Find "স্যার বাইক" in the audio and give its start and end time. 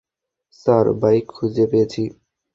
0.53-1.25